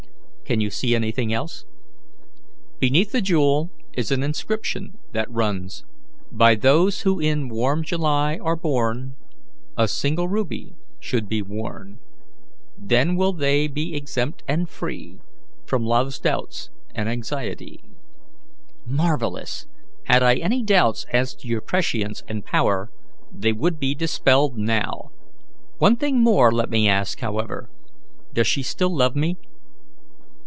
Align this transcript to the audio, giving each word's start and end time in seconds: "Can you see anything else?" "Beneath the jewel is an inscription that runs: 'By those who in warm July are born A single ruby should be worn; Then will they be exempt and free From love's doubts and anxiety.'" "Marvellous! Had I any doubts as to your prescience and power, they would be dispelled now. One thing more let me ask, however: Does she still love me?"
"Can 0.43 0.59
you 0.59 0.69
see 0.69 0.93
anything 0.93 1.31
else?" 1.31 1.63
"Beneath 2.81 3.13
the 3.13 3.21
jewel 3.21 3.69
is 3.93 4.11
an 4.11 4.21
inscription 4.21 4.97
that 5.13 5.31
runs: 5.31 5.85
'By 6.29 6.55
those 6.55 7.03
who 7.03 7.21
in 7.21 7.47
warm 7.47 7.83
July 7.85 8.37
are 8.39 8.57
born 8.57 9.15
A 9.77 9.87
single 9.87 10.27
ruby 10.27 10.75
should 10.99 11.29
be 11.29 11.41
worn; 11.41 11.99
Then 12.77 13.15
will 13.15 13.31
they 13.31 13.67
be 13.69 13.95
exempt 13.95 14.43
and 14.45 14.67
free 14.67 15.21
From 15.65 15.85
love's 15.85 16.19
doubts 16.19 16.69
and 16.93 17.07
anxiety.'" 17.07 17.81
"Marvellous! 18.85 19.67
Had 20.03 20.21
I 20.21 20.33
any 20.35 20.61
doubts 20.63 21.05
as 21.13 21.33
to 21.35 21.47
your 21.47 21.61
prescience 21.61 22.23
and 22.27 22.43
power, 22.43 22.91
they 23.33 23.53
would 23.53 23.79
be 23.79 23.95
dispelled 23.95 24.57
now. 24.57 25.11
One 25.77 25.95
thing 25.95 26.19
more 26.21 26.51
let 26.51 26.69
me 26.69 26.89
ask, 26.89 27.21
however: 27.21 27.69
Does 28.33 28.47
she 28.47 28.63
still 28.63 28.93
love 28.93 29.15
me?" 29.15 29.37